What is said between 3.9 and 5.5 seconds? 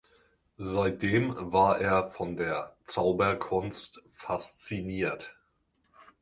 fasziniert.